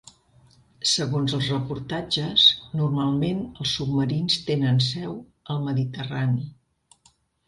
Segons 0.91 1.33
els 1.39 1.49
reportatges, 1.55 2.45
normalment 2.79 3.43
els 3.49 3.73
submarins 3.81 4.39
tenen 4.47 4.81
seu 4.87 5.13
al 5.57 5.61
mediterrani. 5.69 6.47